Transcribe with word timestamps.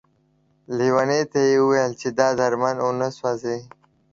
ليوني 0.77 1.21
ته 1.31 1.39
يې 1.51 1.57
ويل 1.69 1.91
دا 2.17 2.27
درمند 2.39 2.79
ونه 2.81 3.07
سوځې، 3.17 3.57